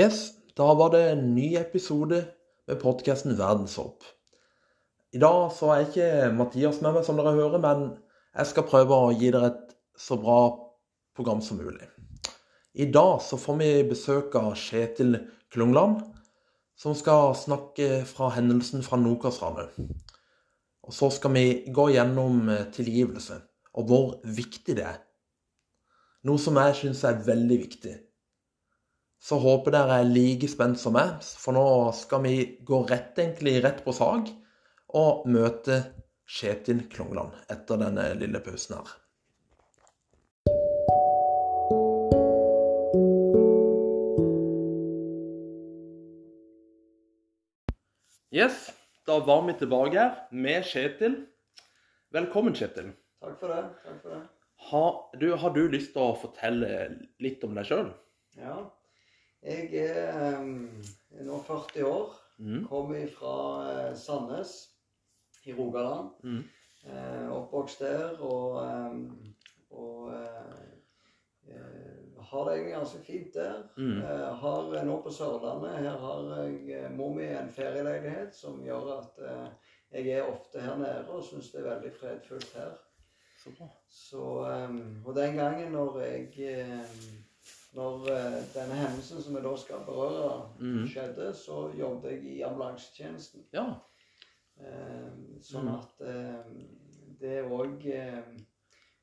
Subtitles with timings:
[0.00, 2.22] Yes, da var det en ny episode
[2.68, 4.04] med podkasten Verdenshopp.
[5.12, 6.06] I dag så er ikke
[6.38, 7.82] Mathias med meg, som dere hører, men
[8.32, 10.38] jeg skal prøve å gi dere et så bra
[11.18, 11.90] program som mulig.
[12.80, 15.18] I dag så får vi besøk av Kjetil
[15.52, 16.00] Klungland,
[16.80, 19.74] som skal snakke fra hendelsen fra Nokas-ranet.
[20.86, 23.42] Og så skal vi gå gjennom tilgivelse,
[23.76, 25.02] og hvor viktig det er.
[26.24, 28.00] Noe som jeg syns er veldig viktig.
[29.20, 33.58] Så håper dere er like spent som meg, for nå skal vi gå rett, egentlig,
[33.60, 34.30] rett på sak
[34.96, 35.76] og møte
[36.24, 38.94] Kjetil Klongland etter denne lille pausen her.
[48.32, 48.70] Yes,
[49.04, 51.20] da var vi tilbake her med Kjetil.
[52.14, 52.94] Velkommen, Kjetil.
[53.20, 53.62] Takk for det.
[53.84, 54.24] takk for det.
[54.72, 56.86] Har du, har du lyst til å fortelle
[57.20, 57.90] litt om deg sjøl?
[58.40, 58.62] Ja.
[59.42, 60.40] Jeg er,
[61.16, 62.16] er nå 40 år.
[62.40, 62.64] Mm.
[62.68, 63.36] Kommer fra
[63.70, 64.52] eh, Sandnes
[65.44, 66.10] i Rogaland.
[66.24, 66.42] Mm.
[66.84, 68.54] Eh, oppvokst der og,
[69.70, 70.62] og eh,
[71.48, 73.62] eh, har det egentlig ganske fint der.
[73.76, 73.98] Mm.
[73.98, 78.92] Eh, har nå på Sørlandet Her har jeg eh, mor mi en ferieleilighet som gjør
[78.98, 82.76] at eh, jeg er ofte her nede og syns det er veldig fredfullt her.
[83.42, 83.66] Så bra.
[83.88, 84.22] Så,
[85.04, 86.26] og den gangen når jeg
[87.72, 90.86] Når uh, denne hendelsen som vi da skal berøre, mm.
[90.90, 93.44] skjedde, så jobbet jeg i ambulansetjenesten.
[93.54, 93.66] Ja.
[94.60, 95.76] Um, sånn Mhm.
[95.78, 96.56] at um,
[97.20, 97.84] det er òg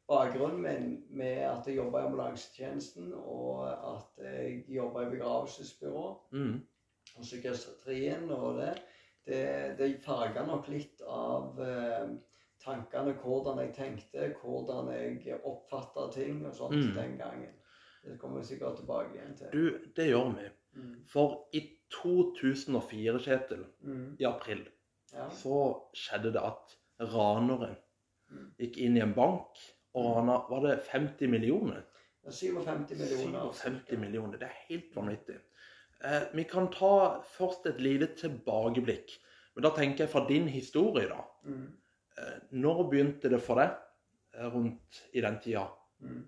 [0.08, 6.62] bakgrunnen min med at jeg jobba i ambulansetjenesten, og at jeg jobba i begravelsesbyrå Mm.
[7.18, 8.74] og psykiatrien og det,
[9.28, 12.08] det, det farga nok litt av eh,
[12.64, 16.94] tankene, hvordan jeg tenkte, hvordan jeg oppfatta ting og sånt Mm.
[16.96, 17.54] den gangen.
[18.08, 19.52] Det kommer vi sikkert tilbake igjen til.
[19.52, 20.48] Du, det gjør vi.
[20.78, 20.94] Mm.
[21.10, 24.16] For i 2004, Kjetil, Mm.
[24.20, 24.66] i april,
[25.14, 25.30] Ja.
[25.30, 26.78] så skjedde det at
[27.14, 27.76] ranere
[28.30, 28.52] Mm.
[28.60, 29.58] gikk inn i en bank
[29.96, 31.84] og rana Var det 50 millioner?
[32.26, 33.52] Er 57 millioner.
[33.54, 34.38] 57 millioner.
[34.38, 35.38] Det er helt vanvittig.
[36.04, 39.10] Eh, vi kan ta først et lite tilbakeblikk.
[39.56, 41.22] Men da tenker jeg fra din historie, da.
[41.46, 41.74] Mm.
[42.18, 43.72] Eh, når begynte det for deg
[44.34, 45.68] eh, rundt i den tida?
[46.02, 46.26] Mm.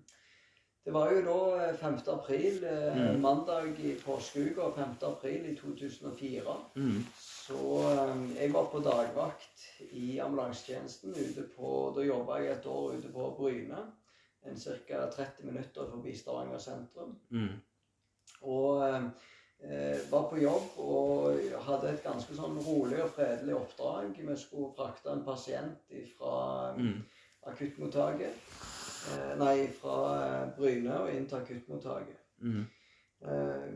[0.84, 1.98] Det var jo da eh, 5.
[2.08, 3.20] april, eh, Mm.
[3.20, 5.02] mandag i påskeuka 5.
[5.02, 6.56] april i 2004.
[6.76, 7.04] Mm.
[7.20, 7.54] Så
[7.90, 11.12] eh, jeg var på dagvakt i ambulansetjenesten.
[11.96, 13.82] Da jobba jeg et år ute på Bryne.
[14.46, 15.06] En ca.
[15.16, 17.18] 30 minutter forbi Stavanger sentrum.
[17.30, 17.60] Mm.
[18.42, 21.36] Og eh, var på jobb og
[21.66, 24.14] hadde et ganske sånn rolig og fredelig oppdrag.
[24.16, 27.02] Vi skulle frakte en pasient fra Mm.
[27.46, 28.32] akuttmottaket.
[29.08, 32.18] Eh, nei, fra eh, Bryne og inn til akuttmottaket.
[32.42, 32.66] Mm.
[33.22, 33.70] Eh,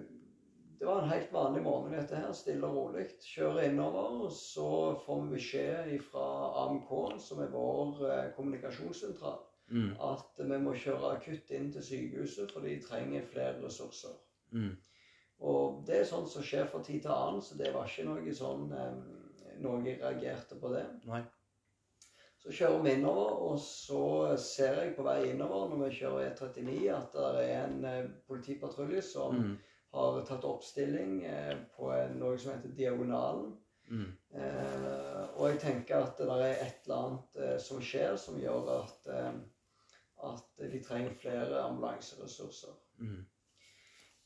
[0.78, 2.32] Det var en helt vanlig morgen, dette her.
[2.36, 3.06] Stille og rolig.
[3.24, 4.66] Kjører innover, og så
[5.06, 6.24] får vi beskjed fra
[6.64, 6.90] AMK,
[7.24, 9.38] som er vår eh, kommunikasjonssentral,
[9.70, 9.94] Mm.
[10.00, 14.12] at vi må kjøre akutt inn til sykehuset, for de trenger flere ressurser.
[14.52, 14.74] Mm.
[15.40, 18.34] Og det er sånt som skjer fra tid til annen, så det var ikke noe
[18.36, 18.68] sånn
[19.62, 20.84] noe reagerte på det.
[21.06, 21.22] Nei.
[22.44, 24.00] Så kjører vi innover, og så
[24.36, 29.00] ser jeg på vei innover når vi kjører E39 at det er en eh, politipatrulje
[29.02, 29.54] som Mm.
[29.94, 31.88] har tatt oppstilling eh, på
[32.18, 33.54] noe som heter Diagonalen.
[33.88, 34.10] Mm.
[34.34, 38.68] Eh, og jeg tenker at det er et eller annet eh, som skjer som gjør
[38.80, 39.08] at,
[40.24, 42.74] at de trenger flere ambulanseressurser.
[43.00, 43.22] Mm.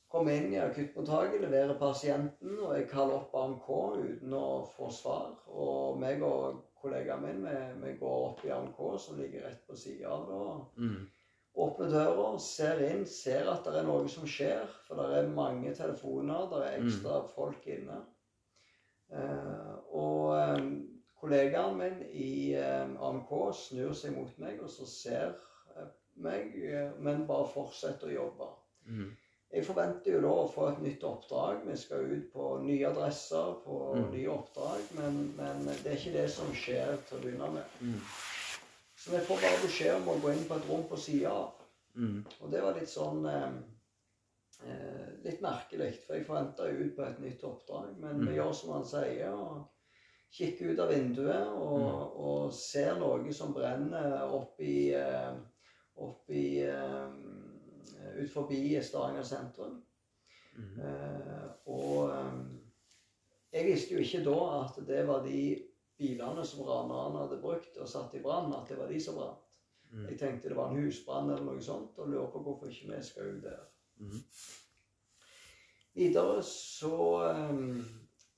[0.08, 3.66] Komme inn i akuttmottaket, leverer pasienten, og jeg kaller opp AMK
[4.00, 5.34] uten å få svar.
[5.52, 9.76] Og meg og kollegaen min vi, vi går opp i AMK, som ligger rett på
[9.76, 10.42] sida av det.
[10.42, 11.06] og Mm.
[11.58, 14.68] Åpner døra, ser inn, ser at det er noe som skjer.
[14.86, 17.96] For det er mange telefoner, det er ekstra folk inne.
[19.10, 20.68] Eh, og eh,
[21.18, 25.34] kollegaen min i eh, AMK snur seg mot meg, og så ser
[25.74, 25.88] eh,
[26.22, 28.50] meg, eh, men bare fortsetter å jobbe.
[28.86, 29.10] Mm.
[29.52, 31.62] Jeg forventer jo da å få et nytt oppdrag.
[31.66, 34.10] Vi skal ut på nye adresser, på Mm.
[34.12, 34.80] nye oppdrag.
[34.98, 37.64] Men, men det er ikke det som skjer til å begynne med.
[37.80, 38.00] Mm.
[38.98, 41.52] Så vi får bare beskjed om å gå inn på et rom på sida av.
[41.96, 42.24] Mm.
[42.42, 43.48] Og det var litt sånn eh,
[44.68, 47.96] eh, Litt merkelig, for jeg forventa ut på et nytt oppdrag.
[47.98, 48.34] Men vi Mm.
[48.36, 49.64] gjør som han sier, og
[50.30, 52.20] kikker ut av vinduet og, Mm.
[52.20, 55.32] og ser noe som brenner oppi eh,
[56.00, 57.08] Oppi eh,
[58.18, 59.78] Ut forbi Stavanger sentrum.
[60.58, 60.80] Mm.
[60.82, 62.38] Eh, og eh,
[63.52, 65.42] jeg visste jo ikke da at det var de
[65.98, 69.44] bilene som ranerne hadde brukt og satt i brann, at det var de som brant.
[69.90, 70.08] Mm.
[70.10, 73.02] Jeg tenkte det var en husbrann eller noe sånt, og lurer på hvorfor ikke vi
[73.06, 73.62] skal ut der.
[73.98, 74.18] Mm.
[75.98, 76.98] Videre så
[77.50, 77.80] um,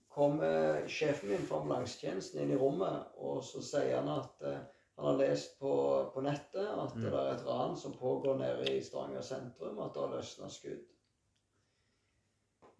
[0.08, 4.60] kommer sjefen min for ambulansetjenesten inn i rommet, og så sier han at uh,
[5.00, 5.72] han har lest på,
[6.14, 7.02] på nettet at Mm.
[7.06, 10.86] det er et ran som pågår nede i Stavanger sentrum, at det har løsna skudd.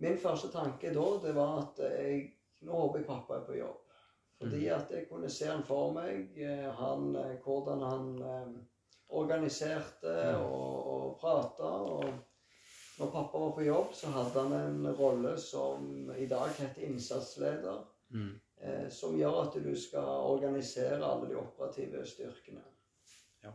[0.01, 3.77] Min første tanke da, det var at jeg Nå håper jeg pappa er på jobb.
[4.41, 4.75] Fordi Mm.
[4.77, 8.51] at jeg kunne se han for meg, eh, han, eh, hvordan han eh,
[9.09, 10.43] organiserte Mm.
[10.45, 11.65] og, og prata.
[11.65, 12.05] Og
[12.99, 17.81] når pappa var på jobb, så hadde han en rolle som i dag heter innsatsleder.
[18.11, 18.41] Mm.
[18.63, 22.61] Eh, som gjør at du skal organisere alle de operative styrkene.
[23.45, 23.55] Ja.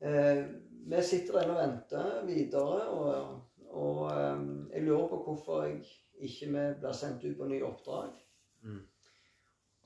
[0.00, 0.42] Eh,
[0.90, 3.40] vi sitter der og venter videre, og,
[3.70, 4.42] og eh,
[4.72, 5.78] jeg lurer på hvorfor jeg
[6.18, 8.10] ikke vi blir sendt ut på nye oppdrag.
[8.66, 8.82] Mm.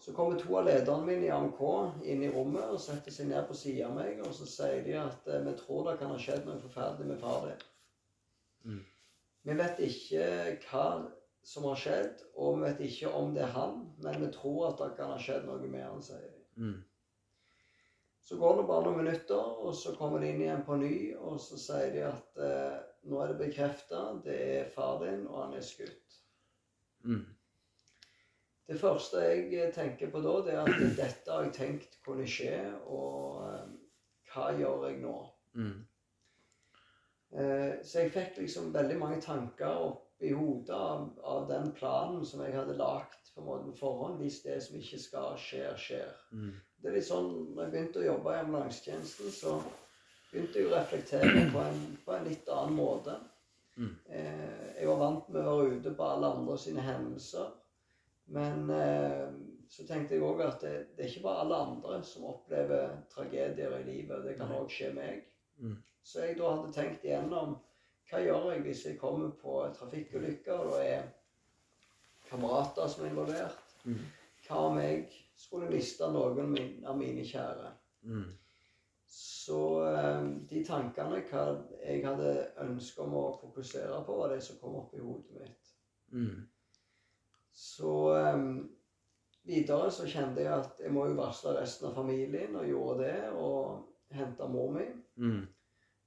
[0.00, 1.60] Så kommer to av lederne mine i AMK
[2.08, 4.96] inn i rommet og setter seg ned på siden av meg, og så sier de
[4.96, 7.66] at vi tror det kan ha skjedd noe forferdelig med far din.
[8.64, 8.84] Mm.
[9.44, 10.24] Vi vet ikke
[10.70, 10.86] hva
[11.42, 14.80] som har skjedd, og vi vet ikke om det er han, men vi tror at
[14.82, 16.44] det kan ha skjedd noe med han, sier de.
[16.60, 16.78] Mm.
[18.30, 21.40] Så går det bare noen minutter, og så kommer de inn igjen på ny, og
[21.42, 22.78] så sier de at eh,
[23.10, 26.18] nå er det bekrefta, det er far din, og han er skutt.
[27.08, 27.24] Mm.
[28.70, 32.28] Det første jeg eh, tenker på da, det er at dette har jeg tenkt kunne
[32.28, 33.72] skje, og eh,
[34.30, 35.16] hva gjør jeg nå?
[35.58, 35.78] Mm.
[37.40, 42.24] Eh, så jeg fikk liksom veldig mange tanker opp i hodet av, av den planen
[42.28, 46.10] som jeg hadde lagt på måte på forhånd, hvis det som ikke skal skje, skjer.
[46.32, 46.52] Mm.
[46.80, 49.54] Det er litt sånn, når jeg begynte å jobbe i ambulansetjenesten, så
[50.30, 53.16] begynte jeg å reflektere på en, på en litt annen måte.
[53.76, 53.94] Mm.
[54.12, 57.52] Eh, jeg var vant med å være ute på alle andre sine hendelser.
[58.36, 59.26] Men eh,
[59.70, 63.78] så tenkte jeg òg at det, det er ikke bare alle andre som opplever tragedier
[63.78, 64.24] i livet.
[64.26, 65.24] Det kan òg skje meg.
[65.60, 65.78] Mm.
[66.02, 67.58] Så jeg da hadde tenkt igjennom
[68.10, 71.08] hva gjør jeg hvis jeg kommer på trafikkulykker og det er
[72.30, 73.74] kamerater som er involvert.
[73.84, 74.00] Mm.
[74.46, 75.04] Hva om jeg
[75.38, 76.54] skulle miste noen
[76.86, 77.72] av mine kjære?
[78.02, 78.28] Mm.
[79.10, 79.60] Så
[79.90, 81.44] eh, de tankene hva
[81.82, 85.72] jeg hadde ønske om å fokusere på, var det som kom opp i hodet mitt.
[86.14, 86.44] Mm.
[87.50, 88.44] Så eh,
[89.50, 93.16] videre så kjente jeg at jeg må jo varsle resten av familien, og gjorde det.
[93.34, 94.86] Og hente mor mi.
[95.16, 95.42] Mm.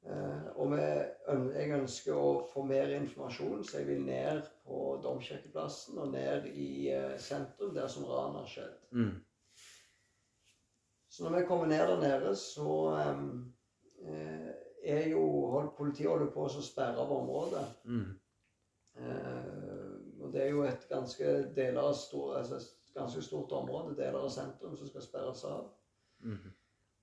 [0.04, 6.12] Eh, og jeg ønsker å få mer informasjon, så jeg vil ned på Domkirkeplassen og
[6.12, 8.74] ned i eh, sentrum, der som ranet har skjedd.
[8.92, 9.14] Mm.
[11.14, 14.50] Så når vi kommer ned der nede, så eh,
[14.84, 15.24] er jo
[15.78, 17.64] Politiet holder på å sperre av området.
[17.88, 18.10] Mm.
[20.22, 24.20] Og det er jo et ganske, deler av stor, altså et ganske stort område, deler
[24.20, 25.72] av sentrum, som skal sperres av.
[26.26, 26.52] Mm.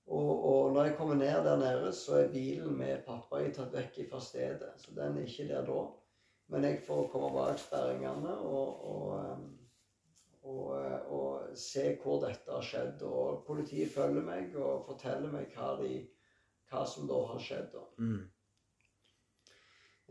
[0.07, 3.73] Og, og når jeg kommer ned der nede, så er bilen med pappa jeg tatt
[3.73, 4.73] vekk fra stedet.
[4.77, 5.85] Så den er ikke der da.
[6.51, 9.37] Men jeg får komme bak sperringene og, og,
[10.41, 13.05] og, eh, og se hvor dette har skjedd.
[13.07, 16.01] Og politiet følger meg og forteller meg hva, de,
[16.71, 17.79] hva som da har skjedd.
[18.01, 18.21] Mm.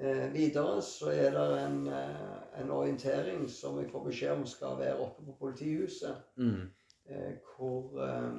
[0.00, 4.78] Eh, videre så er det en, eh, en orientering som jeg får beskjed om skal
[4.80, 6.24] være oppe på politihuset.
[6.36, 6.70] Mm.
[7.04, 8.32] Eh, hvor, eh,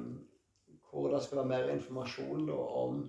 [0.92, 3.02] hvor det skal være mer informasjon da, om,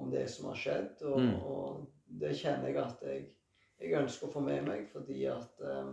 [0.00, 1.02] om det som har skjedd.
[1.04, 1.34] Og, Mm.
[1.44, 1.86] og
[2.20, 3.24] det kjenner jeg at jeg,
[3.80, 5.90] jeg ønsker å få med meg, fordi at eh,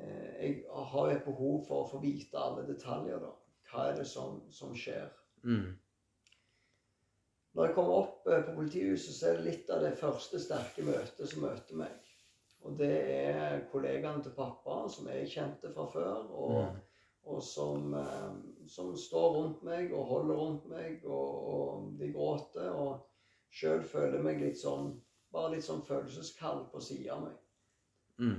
[0.00, 3.20] eh, jeg har et behov for å få vite alle detaljer.
[3.22, 3.30] da.
[3.70, 5.06] Hva er det som, som skjer?
[5.44, 5.76] Mm.
[7.54, 10.84] Når jeg kommer opp eh, på politihuset, så er det litt av det første sterke
[10.86, 11.94] møtet som møter meg.
[12.66, 16.84] Og det er kollegaene til pappa, som jeg kjente fra før, og, Mm.
[17.28, 18.30] Og som, eh,
[18.72, 22.70] som står rundt meg og holder rundt meg, og, og de gråter.
[22.72, 23.04] Og
[23.52, 24.94] sjøl føler jeg meg litt sånn
[25.32, 27.34] bare litt sånn følelseskald på sida av meg.
[28.18, 28.38] Mm.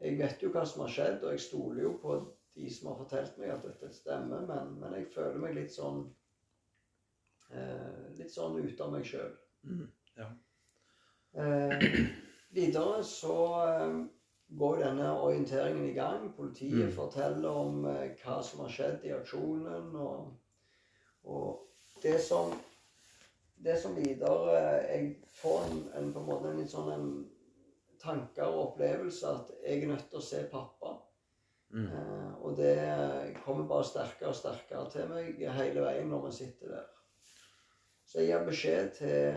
[0.00, 2.18] Jeg vet jo hva som har skjedd, og jeg stoler jo på
[2.54, 6.04] de som har fortalt meg at dette stemmer, men, men jeg føler meg litt sånn
[7.50, 9.34] eh, Litt sånn ute av meg sjøl.
[9.66, 9.84] Mm.
[10.18, 10.30] Ja.
[11.40, 11.84] Eh,
[12.56, 14.00] videre så eh,
[14.58, 16.32] går denne orienteringen i gang.
[16.36, 16.92] Politiet Mm.
[16.96, 19.94] forteller om eh, hva som har skjedd i aksjonen.
[19.96, 20.32] Og,
[21.24, 21.66] og
[22.02, 22.52] det som
[23.62, 24.56] det som videre
[24.88, 27.10] Jeg får en, en, på en måte en litt sånn en
[28.00, 30.94] tanker og opplevelse at jeg er nødt til å se pappa.
[31.70, 31.86] Mm.
[31.86, 36.72] Eh, og det kommer bare sterkere og sterkere til meg hele veien når vi sitter
[36.72, 36.86] der.
[38.06, 39.36] Så jeg gir beskjed til,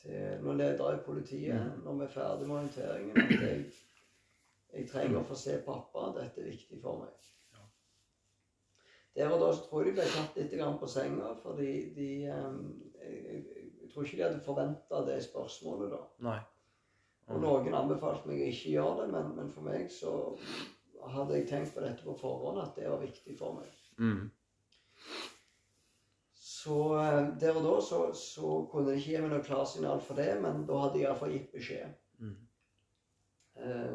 [0.00, 1.84] til noen ledere i politiet Mm.
[1.84, 3.64] når vi er ferdig med orienteringen, at jeg,
[4.72, 6.10] jeg trenger å få se pappa.
[6.16, 7.30] Dette er viktig for meg.
[7.54, 7.66] Ja.
[9.18, 12.60] Der og da tror jeg de ble tatt litt på senga, fordi de em,
[13.00, 13.44] jeg,
[13.90, 16.02] tror ikke de hadde forventa det spørsmålet da.
[16.28, 16.40] Nei.
[17.30, 20.12] Og noen anbefalte meg å ikke gjøre det, men, men for meg så
[21.14, 23.76] hadde jeg tenkt på dette på forhånd, at det var viktig for meg.
[24.00, 24.30] Mm.
[26.60, 30.18] Så eh, der og da så, så kunne de ikke gi meg noe klarsignal for
[30.20, 31.94] det, men da hadde jeg iallfall gitt beskjed.
[32.20, 32.34] Mm.
[33.60, 33.94] Eh,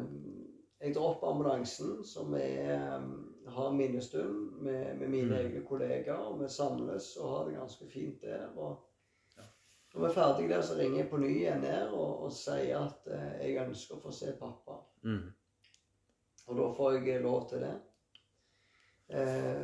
[0.80, 3.06] Jeg dropper ambulansen, som er, eh,
[3.52, 5.38] har minnestund med, med mine Mm.
[5.46, 6.36] egne kollegaer.
[6.42, 8.48] Vi samles og har det ganske fint der.
[8.56, 8.82] og
[9.94, 12.78] Når vi er ferdige der, så ringer jeg på ny igjen ned og, og sier
[12.84, 14.76] at eh, jeg ønsker å få se pappa.
[15.02, 15.32] Mm.
[16.46, 17.74] Og da får jeg lov til det.
[19.08, 19.62] Eh,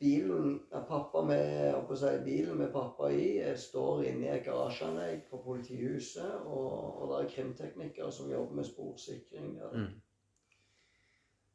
[0.00, 5.40] bilen pappa med, si, bilen med pappa i eh, står inne i et garasjeanlegg på
[5.44, 6.72] politihuset, og,
[7.02, 9.54] og det er krimteknikere som jobber med sporsikring.
[9.60, 9.70] Der.
[9.72, 10.00] Mm.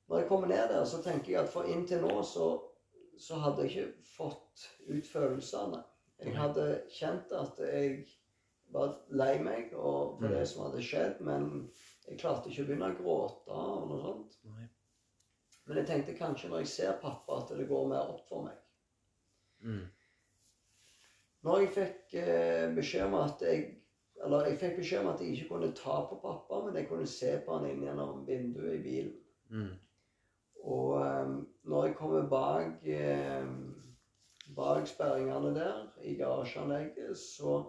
[0.10, 2.48] Når jeg kommer ned der, så tenker jeg at for inntil nå så,
[3.20, 5.84] så hadde jeg ikke fått ut følelsene.
[6.20, 8.02] Jeg hadde kjent at jeg
[8.74, 10.32] var lei meg for Mm.
[10.32, 11.70] det som hadde skjedd, men
[12.08, 14.36] jeg klarte ikke å begynne å gråte og noe sånt.
[14.44, 14.68] Nei.
[15.70, 18.56] Men jeg tenkte kanskje når jeg ser pappa, at det går mer opp for meg.
[19.62, 19.84] Mm.
[21.46, 23.68] Når jeg fikk eh, beskjed om at jeg
[24.26, 27.08] eller jeg fikk beskjed om at jeg ikke kunne ta på pappa, men jeg kunne
[27.08, 29.14] se på han inn gjennom vinduet i bilen.
[29.50, 29.70] Mm.
[30.70, 31.36] Og um,
[31.72, 33.46] når jeg kommer bak, eh,
[34.56, 37.62] bak sperringene der i garasjeanlegget, så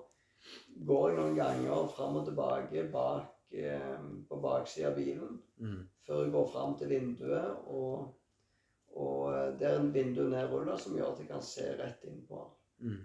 [0.86, 5.38] går jeg noen ganger fram og tilbake bak, eh, på baksida av bilen.
[5.60, 5.88] Mm.
[6.06, 8.10] Før jeg går fram til vinduet, og,
[8.96, 12.20] og eh, det er en vindu nedrulla som gjør at jeg kan se rett inn
[12.28, 12.44] på.
[12.84, 13.00] Mm.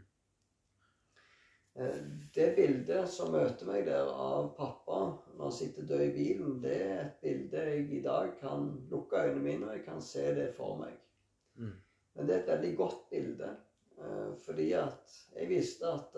[1.75, 2.01] Eh,
[2.35, 4.99] Det bildet som møter meg der av pappa
[5.35, 9.25] når han sitter død i bilen, det er et bilde jeg i dag kan lukke
[9.25, 10.93] øynene mine og jeg kan se det for meg.
[11.55, 11.73] Mm.
[12.15, 13.49] Men det er et veldig godt bilde,
[14.45, 16.15] fordi at jeg visste at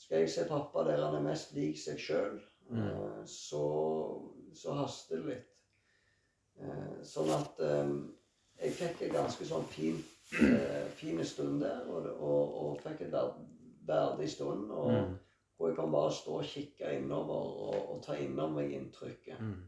[0.00, 2.38] skal jeg se pappa der han er mest lik seg sjøl,
[2.70, 3.26] Mm.
[3.26, 3.62] så,
[4.54, 5.46] så haster det litt.
[6.60, 7.90] Eh, Sånn at eh,
[8.60, 9.96] jeg fikk en ganske sånn fin,
[10.44, 13.16] eh, fin stund der, og, og, og fikk en
[13.88, 14.70] verdig stund.
[14.70, 15.18] Og, Mm.
[15.56, 17.34] hvor jeg kan bare stå og kikke innover
[17.66, 19.40] og, og ta innom meg inntrykket.
[19.40, 19.58] Mm.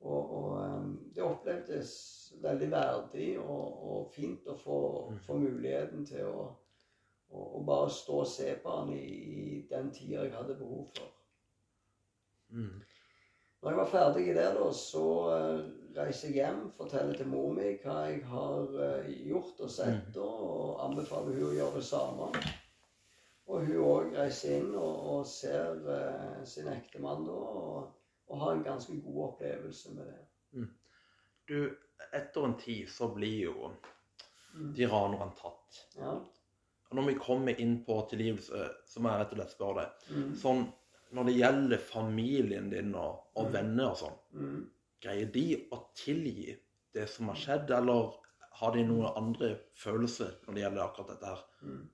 [0.00, 1.92] Og, og eh, det opplevdes
[2.42, 4.78] veldig verdig og, og fint å få,
[5.10, 5.18] Mm.
[5.26, 10.32] få muligheten til å bare stå og se på han i, i den tida jeg
[10.34, 11.10] hadde behov for.
[12.54, 12.82] Mm.
[13.62, 15.60] Når jeg var ferdig der, da, så uh,
[15.96, 20.20] reiser jeg hjem, forteller til mor mi hva jeg har eh, gjort og sett, mm.
[20.20, 22.28] og anbefaler hun å gjøre det samme.
[23.44, 28.56] Og hun òg reiser inn og, og ser eh, sin ektemann da, og, og har
[28.56, 30.68] en ganske god opplevelse med det.
[31.48, 31.58] Du,
[32.10, 33.74] etter en tid så blir jo
[34.54, 34.74] Mm.
[34.74, 35.78] de ranerne tatt.
[35.98, 36.12] Ja.
[36.88, 40.04] Og når vi kommer inn på tilgivelse, så må jeg rett og slett spørre deg.
[40.14, 40.28] Mm.
[40.38, 40.60] Sånn,
[41.14, 43.52] når det gjelder familien din og, og Mm.
[43.52, 44.70] venner og sånn, Mm.
[45.00, 46.56] greier de å tilgi
[46.94, 48.12] det som har skjedd, eller
[48.60, 51.44] har de noen andre følelser når det gjelder akkurat dette her?
[51.62, 51.88] Mm.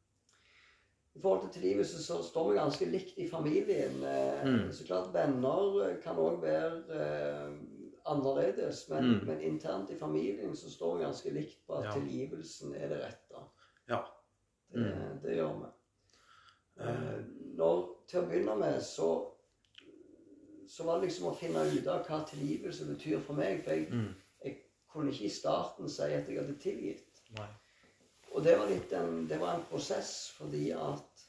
[1.17, 4.03] I forhold til tilgivelse så står vi ganske likt i familien.
[4.05, 4.73] Eh, Mm.
[4.73, 7.57] Så klart Venner kan òg være eh,
[8.07, 9.27] annerledes, men, Mm.
[9.27, 11.91] men internt i familien så står vi ganske likt på at Ja.
[12.01, 13.43] tilgivelsen er det rette.
[13.89, 14.05] Ja.
[14.73, 15.21] Det, Mm.
[15.23, 15.67] det gjør vi.
[16.81, 17.25] Eh,
[17.59, 19.09] når, til å begynne med så,
[20.69, 23.65] så var det liksom å finne ut av hva tilgivelse betyr for meg.
[23.65, 24.15] For jeg, Mm.
[24.45, 24.57] jeg
[24.93, 27.23] kunne ikke i starten si at jeg hadde tilgitt.
[27.37, 27.49] Nei.
[28.33, 31.25] Og det var, litt en, det var en prosess fordi at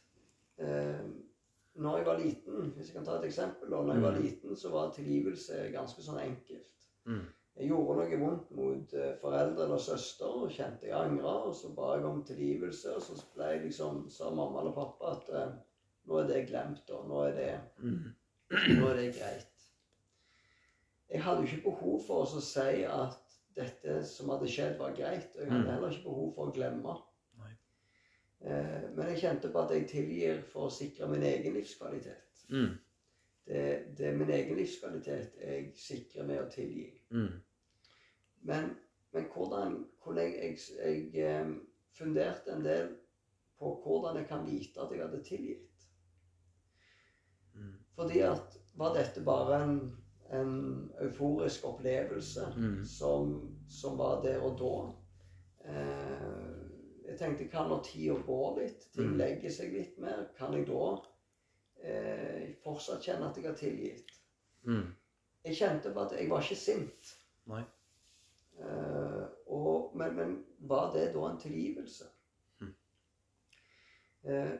[0.61, 1.01] eh,
[1.81, 3.69] når jeg var liten Hvis jeg kan ta et eksempel.
[3.71, 4.21] da, når jeg var Mm.
[4.21, 6.87] liten, så var tilgivelse ganske sånn enkelt.
[7.05, 7.25] Mm.
[7.59, 11.33] Jeg gjorde noe vondt mot foreldrene og søster og kjente jeg angra.
[11.49, 15.11] Og så ba jeg om tilgivelse, og så ble jeg liksom, sa mamma eller pappa
[15.17, 15.51] at eh,
[16.07, 17.51] nå er det glemt, og nå er det,
[17.83, 18.13] Mm.
[18.79, 19.47] nå er det greit.
[21.11, 23.17] Jeg hadde jo ikke behov for å si at
[23.55, 25.27] dette som hadde skjedd, var greit.
[25.35, 25.71] Og jeg hadde Mm.
[25.73, 26.95] heller ikke behov for å glemme.
[28.43, 32.39] Eh, men jeg kjente på at jeg tilgir for å sikre min egen livskvalitet.
[32.49, 32.71] Mm.
[33.51, 33.63] Det,
[33.97, 36.85] det er min egen livskvalitet jeg sikrer med å tilgi.
[37.11, 37.33] Mm.
[38.47, 38.69] Men,
[39.11, 41.49] men hvordan, hvordan jeg, jeg, jeg eh,
[41.97, 42.93] funderte en del
[43.59, 45.83] på hvordan jeg kan vite at jeg hadde tilgitt.
[47.53, 47.75] Mm.
[47.99, 49.75] Fordi at var dette bare en,
[50.31, 50.55] en
[51.03, 52.85] euforisk opplevelse Mm.
[52.87, 53.35] som,
[53.69, 54.73] som var der og da?
[55.69, 56.51] Eh,
[57.11, 59.17] jeg tenkte kan når tida går litt, ting Mm.
[59.19, 60.95] legger seg litt mer, kan jeg da
[61.83, 64.11] eh, fortsatt kjenne at jeg har tilgitt?
[64.63, 64.89] Mm.
[65.45, 67.13] Jeg kjente på at jeg var ikke sint.
[67.51, 67.63] Nei.
[68.61, 70.35] Eh, og, men, men
[70.69, 72.09] var det da en tilgivelse?
[72.61, 72.75] Mm.
[74.23, 74.53] Eh,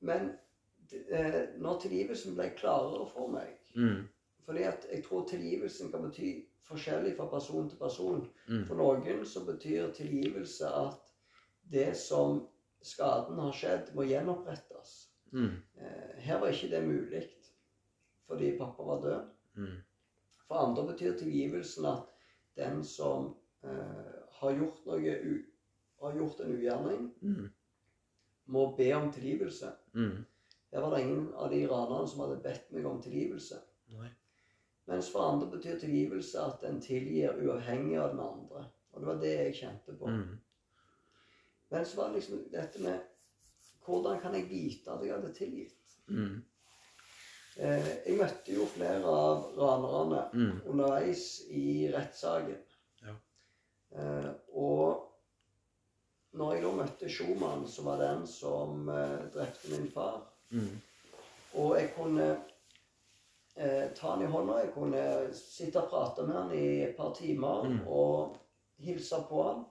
[0.00, 0.30] men
[0.92, 4.08] eh, når tilgivelsen ble klarere for meg Mm.
[4.44, 6.30] Fordi at jeg tror tilgivelsen kan bety
[6.68, 8.28] forskjellig fra person til person.
[8.48, 8.64] Mm.
[8.66, 11.12] For noen så betyr tilgivelse at
[11.72, 12.40] det som
[12.82, 15.07] skaden har skjedd, må gjenopprettes.
[15.32, 15.50] Mm.
[15.80, 17.22] Eh, her var ikke det mulig
[18.28, 19.28] fordi pappa var død.
[19.56, 19.76] Mm.
[20.48, 22.02] For andre betyr tilgivelsen at
[22.56, 25.14] den som eh, har gjort noe
[26.00, 27.48] har gjort en ugjerning, Mm.
[28.46, 29.72] må be om tilgivelse.
[29.94, 30.24] Mm.
[30.72, 33.56] Var det ingen av de ranerne som hadde bedt meg om tilgivelse.
[33.88, 34.08] Nei.
[34.86, 38.64] Mens for andre betyr tilgivelse at en tilgir uavhengig av den andre.
[38.92, 40.06] Og det var det jeg kjente på.
[40.06, 40.38] Mm.
[41.70, 43.00] Men så var det liksom dette med
[43.88, 45.94] Hvordan kan jeg vite at jeg hadde tilgitt?
[46.08, 46.42] Mm.
[47.58, 50.60] Eh, jeg møtte jo flere av ranerne Mm.
[50.70, 52.58] underveis i rettssaken.
[53.02, 53.14] Ja.
[53.98, 55.04] Eh, og
[56.32, 60.80] når jeg da møtte Schumann, som var den som eh, drepte min far Mm.
[61.54, 62.28] Og jeg kunne
[63.56, 67.14] eh, ta han i hånda, jeg kunne sitte og prate med han i et par
[67.14, 67.80] timer Mm.
[67.88, 68.36] og
[68.78, 69.64] hilse på han.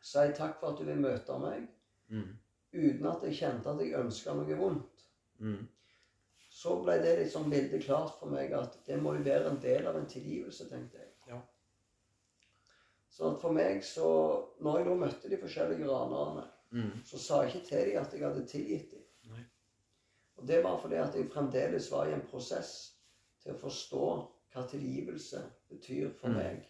[0.00, 1.66] Si takk for at du vil møte meg,
[2.10, 2.36] Mm.
[2.72, 5.04] Uten at jeg kjente at jeg ønska noe vondt.
[5.40, 5.68] Mm.
[6.50, 9.86] Så ble det liksom veldig klart for meg at det må jo være en del
[9.86, 11.08] av en tilgivelse, tenkte jeg.
[11.30, 11.38] Ja.
[13.10, 14.08] Så at for meg så
[14.60, 16.90] Når jeg nå møtte de forskjellige ranerne, Mm.
[17.04, 19.00] så sa jeg ikke til dem at jeg hadde tilgitt dem.
[19.32, 19.40] Nei.
[20.36, 22.92] Og det var fordi at jeg fremdeles var i en prosess
[23.42, 24.04] til å forstå
[24.54, 26.34] hva tilgivelse betyr for Mm.
[26.36, 26.68] meg.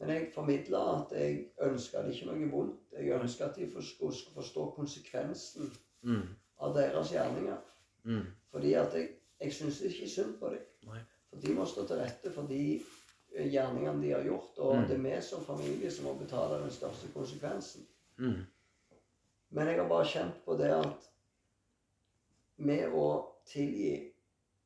[0.00, 2.92] Men jeg formidla at jeg ønska det ikke noe vondt.
[2.92, 6.28] Jeg ønska at de skulle forstå konsekvensen Mm.
[6.60, 7.56] av deres gjerninger.
[8.04, 8.26] Mm.
[8.50, 9.08] Fordi at jeg,
[9.40, 10.60] jeg syns ikke synd på dem.
[10.86, 11.00] Nei.
[11.30, 12.60] For de må stå til rette for de
[13.34, 14.58] eh, gjerningene de har gjort.
[14.58, 14.86] Og Mm.
[14.88, 17.86] det er vi som familie som må betale den største konsekvensen.
[18.18, 18.44] Mm.
[19.50, 21.10] Men jeg har bare kjent på det at
[22.56, 23.04] med å
[23.46, 24.12] tilgi,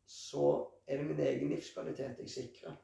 [0.06, 2.76] så er det min egen livskvalitet jeg sikrer.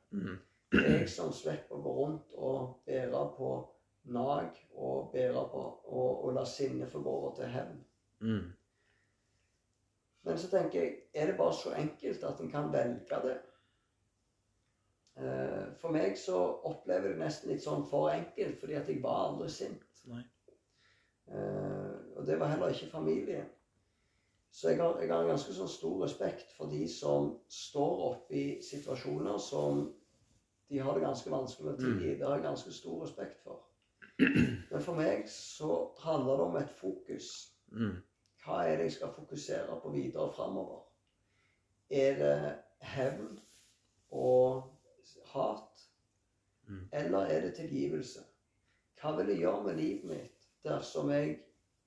[0.72, 3.50] Jeg som slipper å gå rundt og bære på
[4.12, 7.78] nag og bære på og, og la sinnet få gå over til hevn.
[8.20, 8.46] Mm.
[10.28, 13.36] Men så tenker jeg, er det bare så enkelt at en kan velge det?
[15.18, 19.00] Eh, For meg så opplever jeg det nesten litt sånn for enkelt, fordi at jeg
[19.02, 20.02] var aldri sint.
[20.10, 20.24] Nei.
[21.32, 23.48] Eh, Og det var heller ikke familien.
[24.50, 28.46] Så jeg har, jeg har ganske sånn stor respekt for de som står oppe i
[28.64, 29.84] situasjoner som
[30.68, 32.14] de har det ganske vanskelig å tilgi.
[32.18, 33.64] Det har jeg ganske stor respekt for.
[34.18, 37.28] Men for meg så handler det om et fokus.
[37.72, 37.96] Mm.
[38.44, 40.82] Hva er det jeg skal fokusere på videre framover?
[41.90, 42.38] Er det
[42.84, 43.38] hevn
[44.10, 44.62] og
[45.32, 45.84] hat?
[46.68, 46.88] Mm.
[46.92, 48.24] Eller er det tilgivelse?
[49.00, 51.38] Hva vil det gjøre med livet mitt dersom jeg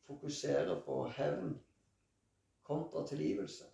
[0.07, 1.57] fokuserer på hevn
[2.63, 3.70] kontra tilgivelse?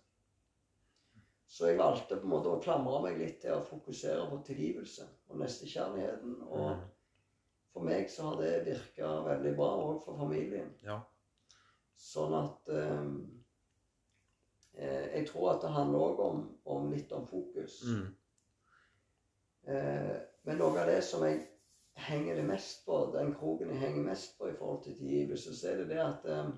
[1.48, 5.06] Så jeg valgte på en måte å klamre meg litt til å fokusere på tilgivelse
[5.30, 6.34] og nestekjærligheten.
[6.48, 6.82] Og Mm.
[7.72, 10.74] for meg så har det virka veldig bra, òg for familien.
[10.84, 11.00] Ja.
[11.96, 13.04] Sånn at eh,
[14.78, 17.82] eh, Jeg tror at det handler òg om, om litt om fokus.
[17.86, 18.14] Mm.
[19.68, 21.42] Eh, men noe av det som jeg
[22.08, 25.68] henger det mest på, den kroken jeg henger mest på i forhold til tilgivelse, så
[25.72, 26.50] er det det at eh,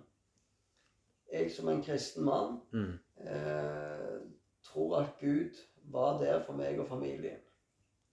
[1.33, 2.99] jeg som en kristen mann Mm.
[3.27, 3.90] eh,
[4.73, 5.61] tror at Gud
[5.93, 7.39] var der for meg og familien.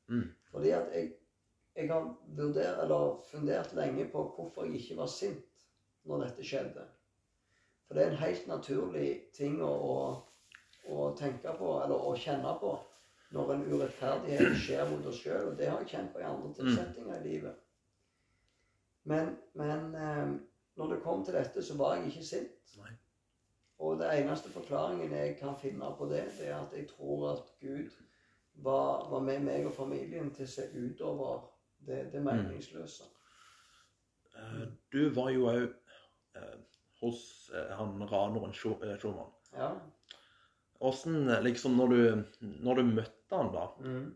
[0.07, 0.29] Mm.
[0.51, 1.11] Fordi at jeg,
[1.75, 5.65] jeg har vurdert, eller fundert lenge på hvorfor jeg ikke var sint
[6.07, 6.85] når dette skjedde.
[7.87, 9.97] For det er en helt naturlig ting å, å,
[10.91, 12.73] å tenke på, eller å kjenne på,
[13.35, 15.51] når en urettferdighet skjer mot oss sjøl.
[15.51, 17.63] Og det har jeg kjent på i andre tilsettinger i livet.
[19.07, 20.31] Men, men eh,
[20.79, 22.73] når det kom til dette, så var jeg ikke sint.
[22.81, 22.95] Nei.
[23.79, 27.51] Og det eneste forklaringen jeg kan finne på det, det er at jeg tror at
[27.61, 27.91] Gud
[28.63, 31.43] var, var med meg og familien til å se utover
[31.85, 33.05] det, det meningsløse.
[34.37, 34.71] Mm.
[34.93, 35.67] Du var jo òg
[36.37, 36.57] eh,
[37.01, 37.21] hos
[37.53, 39.29] eh, han raneren Schumann.
[39.53, 39.71] Ja.
[40.79, 42.01] Åssen, liksom, når du,
[42.65, 44.15] når du møtte han da Mm.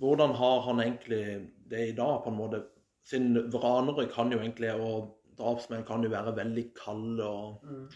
[0.00, 1.24] Hvordan har han egentlig
[1.68, 2.62] det i dag, på en måte?
[3.04, 7.88] Siden ranere kan jo egentlig, og drapsmenn kan jo være veldig kalde og Mm.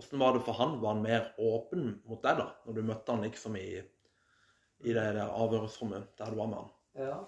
[0.00, 0.78] Åssen var det for han?
[0.80, 2.46] Var han mer åpen mot deg, da?
[2.66, 3.66] Når du møtte han liksom i,
[4.80, 6.70] i det der avhørsrommet der du var med han?
[7.04, 7.18] Ja.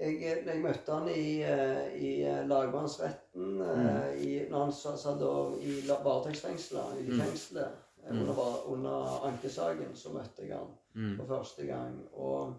[0.00, 3.88] Jeg, jeg møtte han i, eh, i eh, lagmannsretten mm.
[4.24, 5.20] i, når han sa- satt
[5.62, 7.20] i varetektsfengselet, i Mm.
[7.20, 7.66] fengselet.
[8.02, 8.18] eh, Mm.
[8.22, 8.38] Under,
[8.72, 11.16] under ankesaken så møtte jeg han Mm.
[11.18, 12.00] for første gang.
[12.12, 12.54] Og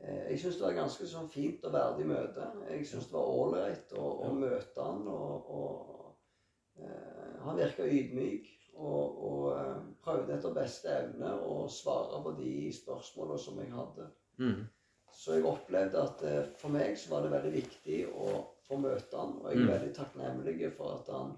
[0.00, 2.48] eh, jeg syns det var ganske sånn fint og verdig møte.
[2.70, 6.05] Jeg syns det var ålreit å, å møte han, og, og eh,
[7.44, 8.52] han virka ydmyk.
[8.76, 9.54] og
[10.04, 14.08] prøvde etter beste evne å svare på de spørsmålene som jeg hadde.
[14.36, 14.66] Mm.
[15.16, 18.34] Så jeg opplevde at eh, for meg så var det veldig viktig å
[18.68, 19.70] få møte han, og jeg er Mm.
[19.72, 21.32] veldig takknemlig for at han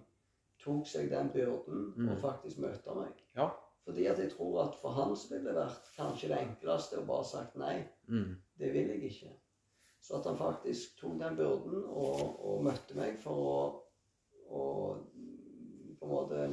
[0.64, 2.08] tok seg den byrden Mm.
[2.10, 3.12] og faktisk møte meg.
[3.36, 3.50] Ja.
[3.86, 7.06] Fordi at jeg tror at for han så ville det vært kanskje det enkleste å
[7.06, 7.84] bare sagt nei.
[8.08, 8.34] Mm.
[8.58, 9.30] Det vil jeg ikke.
[10.00, 13.82] Så at han faktisk tok den byrden og, og møtte meg for å,
[14.50, 14.96] å
[15.98, 16.44] på en måte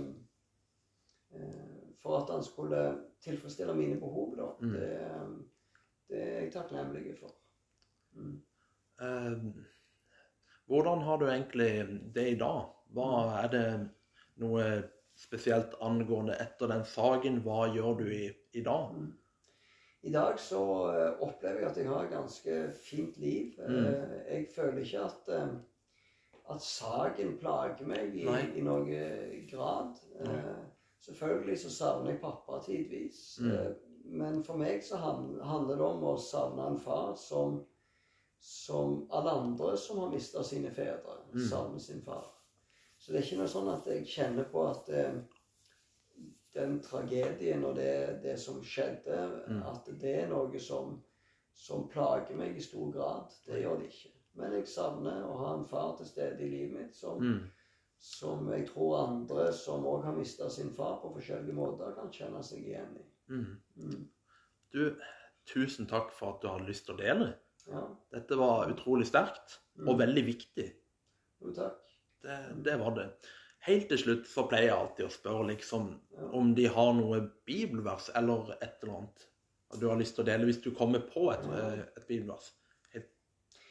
[1.36, 2.81] eh, For at han skulle
[3.25, 4.49] tilfredsstille mine behov, da.
[4.62, 4.73] Mm.
[4.73, 4.89] Det,
[6.10, 7.34] det er jeg takknemlig for.
[8.13, 8.36] Mm.
[9.01, 9.38] Eh,
[10.69, 11.71] hvordan har du egentlig
[12.15, 12.62] det i dag?
[12.93, 13.10] Hva
[13.43, 13.65] er det
[14.41, 14.65] noe
[15.15, 17.41] spesielt angående etter den saken?
[17.45, 18.93] Hva gjør du i, i dag?
[18.95, 19.13] Mm.
[20.05, 20.62] I dag så
[20.93, 23.55] eh, opplever jeg at jeg har et ganske fint liv.
[23.58, 23.86] Mm.
[23.86, 25.31] Eh, Jeg føler ikke at,
[26.49, 28.25] at saken plager meg i,
[28.58, 28.89] i noen
[29.49, 29.99] grad.
[30.21, 30.55] Eh,
[31.05, 33.38] Selvfølgelig så savner jeg pappa tidvis.
[33.41, 33.51] Mm.
[33.51, 33.73] Eh,
[34.05, 37.65] Men for meg så han- handler det om å savne en far som,
[38.39, 41.39] som alle andre som har mista sine fedre, Mm.
[41.49, 42.25] savner sin far.
[42.97, 45.13] Så det er ikke noe sånn at jeg kjenner på at eh,
[46.53, 49.63] den tragedien og det, det som skjedde, Mm.
[49.65, 51.03] at det er noe som,
[51.53, 53.34] som plager meg i stor grad.
[53.45, 54.10] Det gjør det ikke.
[54.36, 57.52] Men jeg savner å ha en far til stede i livet mitt som, Mm.
[58.00, 62.43] som jeg tror andre som òg har mista sin far på forskjellige måter, kan kjenne
[62.43, 63.06] seg igjen i.
[63.30, 63.62] Mm.
[63.78, 64.10] Mm.
[64.71, 64.95] Du,
[65.45, 67.34] tusen takk for at du hadde lyst til å dele.
[67.67, 67.86] Ja.
[68.12, 69.89] Dette var utrolig sterkt Mm.
[69.89, 70.74] og veldig viktig.
[71.41, 71.80] Jo, takk.
[72.24, 73.10] Det, det var det.
[73.65, 76.28] Helt til slutt så pleier jeg alltid å spørre liksom Ja.
[76.34, 79.26] om de har noe bibelvers eller et eller annet
[79.80, 81.71] du har lyst til å dele hvis du kommer på et, Ja.
[81.74, 82.52] eh, et bibelvers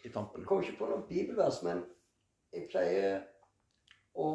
[0.04, 0.40] i tampen.
[0.42, 1.84] Jeg kommer ikke på noen bibelvers, men
[2.52, 3.22] jeg pleier
[4.14, 4.28] å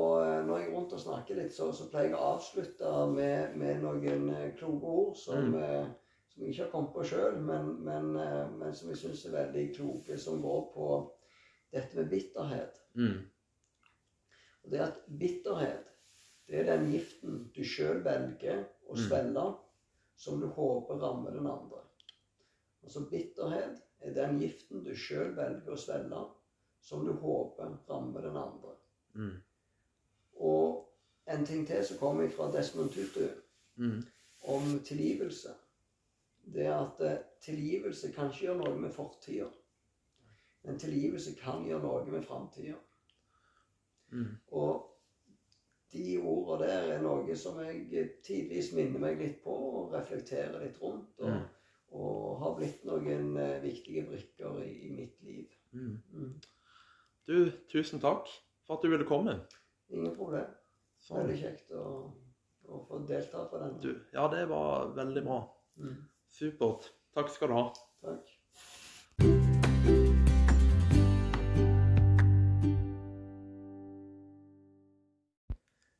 [0.43, 3.79] Når jeg er rundt og snakker litt, så, så pleier jeg å avslutte med, med
[3.83, 5.55] noen eh, kloke ord som, Mm.
[5.63, 5.85] eh,
[6.33, 9.37] som jeg ikke har kommet på sjøl, men, men, eh, men som jeg syns er
[9.37, 10.89] veldig kloke, som går på
[11.71, 12.81] dette med bitterhet.
[12.99, 13.21] Mm.
[14.65, 15.87] Og det at bitterhet,
[16.49, 19.05] det er den giften du sjøl velger å Mm.
[20.19, 21.85] som du håper rammer den andre.
[22.83, 26.23] Altså bitterhet er den giften du sjøl velger å svelge,
[26.81, 28.75] som du håper rammer den andre.
[29.13, 29.37] Mm.
[30.39, 30.85] Og
[31.27, 33.27] en ting til som kommer fra Desmond Tutu
[33.79, 34.03] Mm.
[34.43, 35.49] om tilgivelse,
[36.53, 39.45] det er at eh, tilgivelse kan ikke gjøre noe med fortida.
[40.63, 42.75] Men tilgivelse kan gjøre noe med framtida.
[44.11, 44.35] Mm.
[44.51, 44.85] Og
[45.93, 50.81] de ordene der er noe som jeg tidvis minner meg litt på og reflekterer litt
[50.81, 51.19] rundt.
[51.19, 51.45] Og, Mm.
[51.91, 55.47] Og har blitt noen eh, viktige brikker i, i mitt liv.
[55.73, 55.97] Mm.
[56.13, 56.33] Mm.
[57.29, 57.35] Du,
[57.71, 58.29] tusen takk
[58.65, 59.39] for at du ville komme.
[59.89, 60.49] Ingen problem.
[60.99, 61.23] Sånn.
[61.23, 61.85] Veldig kjekt å,
[62.69, 63.77] å få delta på den.
[63.83, 65.39] du, ja, det var veldig bra.
[65.79, 65.95] Mm.
[66.29, 66.91] Supert.
[67.17, 67.65] Takk skal du ha.
[68.05, 68.35] Takk.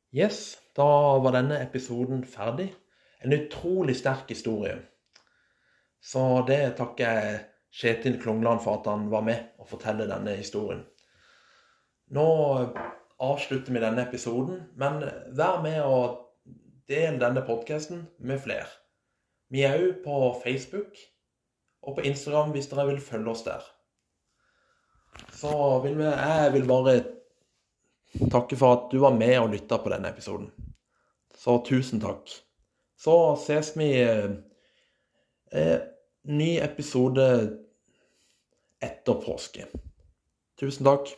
[0.09, 0.85] Yes, da
[1.21, 2.71] var denne episoden ferdig.
[3.21, 4.79] En utrolig sterk historie.
[6.01, 7.39] Så det takker jeg
[7.79, 10.81] Kjetil Klungland for at han var med og forteller denne historien.
[12.15, 12.25] Nå
[13.21, 15.03] avslutter vi denne episoden, men
[15.37, 16.25] vær med og
[16.89, 18.69] del denne podkasten med flere.
[19.49, 20.97] Vi er òg på Facebook
[21.85, 23.61] og på Instagram hvis dere vil følge oss der.
[25.35, 25.51] Så
[25.83, 26.97] vil vi, jeg vil bare
[28.31, 30.49] takke for at du var med og lytta på denne episoden.
[31.37, 32.29] Så tusen takk.
[32.99, 34.31] Så ses vi eh,
[35.51, 35.79] eh,
[36.29, 37.25] ny episode
[38.81, 39.67] etter påske.
[40.59, 41.11] Tusen takk.